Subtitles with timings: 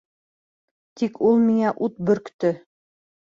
[1.01, 2.53] Тик ул миңә ут бөрктө.